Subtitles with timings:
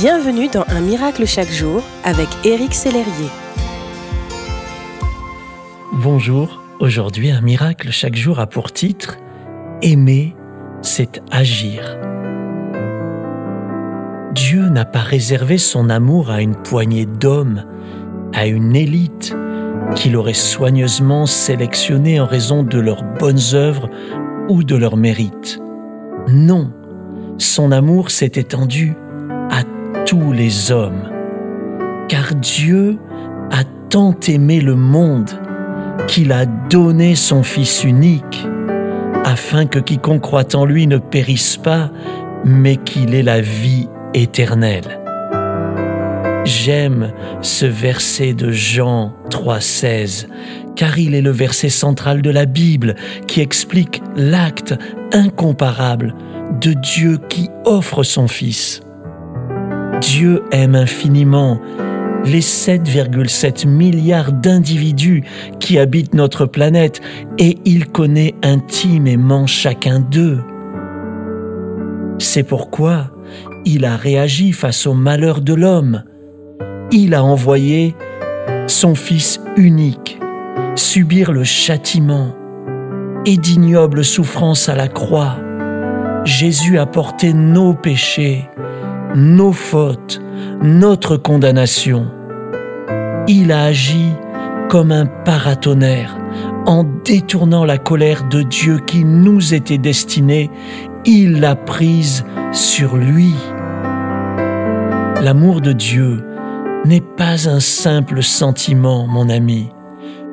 [0.00, 3.28] Bienvenue dans Un miracle chaque jour avec Éric Sellerier.
[5.92, 9.18] Bonjour, aujourd'hui Un miracle chaque jour a pour titre
[9.82, 10.34] Aimer,
[10.80, 11.98] c'est agir.
[14.32, 17.66] Dieu n'a pas réservé son amour à une poignée d'hommes,
[18.32, 19.36] à une élite
[19.96, 23.90] qu'il aurait soigneusement sélectionnée en raison de leurs bonnes œuvres
[24.48, 25.60] ou de leurs mérites.
[26.26, 26.72] Non,
[27.36, 28.94] son amour s'est étendu
[30.06, 31.08] tous les hommes,
[32.08, 32.98] car Dieu
[33.50, 35.30] a tant aimé le monde
[36.06, 38.46] qu'il a donné son Fils unique,
[39.24, 41.90] afin que quiconque croit en lui ne périsse pas,
[42.44, 45.00] mais qu'il ait la vie éternelle.
[46.44, 50.26] J'aime ce verset de Jean 3,16,
[50.74, 52.96] car il est le verset central de la Bible
[53.26, 54.74] qui explique l'acte
[55.12, 56.14] incomparable
[56.60, 58.80] de Dieu qui offre son Fils.
[60.00, 61.60] Dieu aime infiniment
[62.24, 65.24] les 7,7 milliards d'individus
[65.58, 67.00] qui habitent notre planète
[67.38, 70.40] et il connaît intimement chacun d'eux.
[72.18, 73.10] C'est pourquoi
[73.64, 76.04] il a réagi face au malheur de l'homme.
[76.92, 77.94] Il a envoyé
[78.66, 80.18] son Fils unique
[80.76, 82.34] subir le châtiment
[83.26, 85.36] et d'ignobles souffrances à la croix.
[86.24, 88.48] Jésus a porté nos péchés,
[89.14, 90.20] nos fautes,
[90.62, 92.10] notre condamnation.
[93.28, 94.12] Il a agi
[94.68, 96.20] comme un paratonnerre
[96.66, 100.50] en détournant la colère de Dieu qui nous était destinée,
[101.04, 103.34] il l'a prise sur lui.
[105.22, 106.24] L'amour de Dieu
[106.84, 109.70] n'est pas un simple sentiment, mon ami.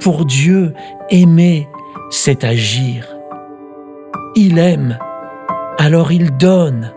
[0.00, 0.72] Pour Dieu,
[1.10, 1.68] aimer,
[2.10, 3.06] c'est agir.
[4.34, 4.98] Il aime,
[5.78, 6.92] alors il donne.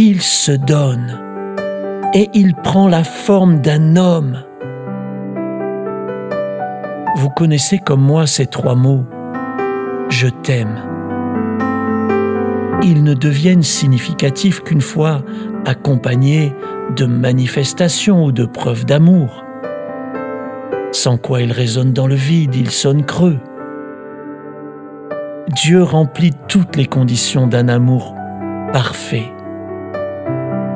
[0.00, 1.18] Il se donne
[2.14, 4.44] et il prend la forme d'un homme.
[7.16, 9.04] Vous connaissez comme moi ces trois mots.
[10.08, 10.78] Je t'aime.
[12.84, 15.22] Ils ne deviennent significatifs qu'une fois
[15.66, 16.52] accompagnés
[16.94, 19.44] de manifestations ou de preuves d'amour
[20.92, 23.38] sans quoi il résonne dans le vide, il sonne creux.
[25.48, 28.14] Dieu remplit toutes les conditions d'un amour
[28.72, 29.32] parfait.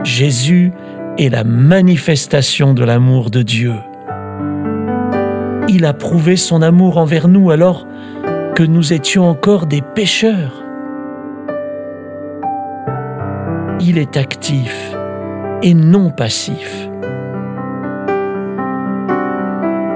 [0.05, 0.73] Jésus
[1.19, 3.75] est la manifestation de l'amour de Dieu.
[5.69, 7.87] Il a prouvé son amour envers nous alors
[8.55, 10.63] que nous étions encore des pécheurs.
[13.81, 14.93] Il est actif
[15.63, 16.89] et non passif.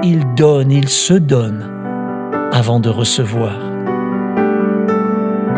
[0.07, 1.69] il donne, il se donne
[2.53, 3.76] avant de recevoir.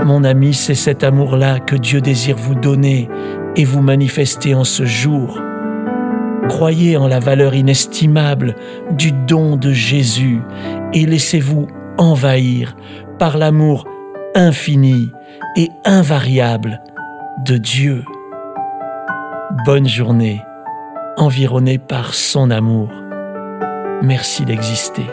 [0.05, 3.09] Mon ami, c'est cet amour-là que Dieu désire vous donner
[3.55, 5.39] et vous manifester en ce jour.
[6.47, 8.55] Croyez en la valeur inestimable
[8.91, 10.41] du don de Jésus
[10.93, 11.67] et laissez-vous
[11.97, 12.75] envahir
[13.19, 13.85] par l'amour
[14.35, 15.11] infini
[15.55, 16.81] et invariable
[17.45, 18.03] de Dieu.
[19.65, 20.41] Bonne journée,
[21.17, 22.89] environné par son amour.
[24.01, 25.05] Merci d'exister.